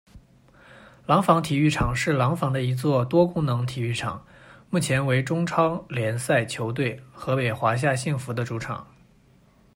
[1.05, 4.25] 廊坊体育场是廊坊的一座多功能体育场，
[4.71, 8.87] 目前为中超联赛球队河北华夏幸福的主场。